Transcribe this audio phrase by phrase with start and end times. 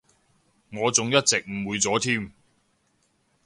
[0.71, 2.31] 我仲一直誤會咗添